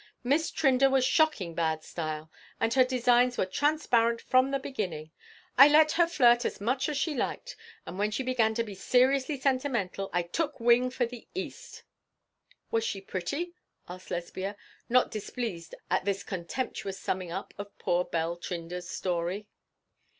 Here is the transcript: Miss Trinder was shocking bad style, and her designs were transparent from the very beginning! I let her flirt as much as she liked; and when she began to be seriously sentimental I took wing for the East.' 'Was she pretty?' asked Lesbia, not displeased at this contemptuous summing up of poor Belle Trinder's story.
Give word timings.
Miss 0.23 0.49
Trinder 0.49 0.89
was 0.89 1.05
shocking 1.05 1.53
bad 1.53 1.83
style, 1.83 2.31
and 2.59 2.73
her 2.73 2.83
designs 2.83 3.37
were 3.37 3.45
transparent 3.45 4.19
from 4.19 4.49
the 4.49 4.57
very 4.57 4.71
beginning! 4.71 5.11
I 5.59 5.67
let 5.67 5.91
her 5.91 6.07
flirt 6.07 6.43
as 6.43 6.59
much 6.59 6.89
as 6.89 6.97
she 6.97 7.13
liked; 7.13 7.55
and 7.85 7.99
when 7.99 8.09
she 8.09 8.23
began 8.23 8.55
to 8.55 8.63
be 8.63 8.73
seriously 8.73 9.39
sentimental 9.39 10.09
I 10.11 10.23
took 10.23 10.59
wing 10.59 10.89
for 10.89 11.05
the 11.05 11.27
East.' 11.35 11.83
'Was 12.71 12.83
she 12.83 12.99
pretty?' 12.99 13.53
asked 13.87 14.09
Lesbia, 14.09 14.57
not 14.89 15.11
displeased 15.11 15.75
at 15.91 16.03
this 16.03 16.23
contemptuous 16.23 16.97
summing 16.99 17.31
up 17.31 17.53
of 17.59 17.77
poor 17.77 18.03
Belle 18.03 18.37
Trinder's 18.37 18.89
story. 18.89 19.45